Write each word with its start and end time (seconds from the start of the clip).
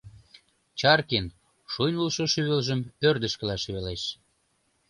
Чаркин 0.79 1.25
шуйнылшо 1.71 2.23
шӱвылжым 2.33 2.81
ӧрдыжкыла 3.07 3.55
шӱвалеш. 3.59 4.03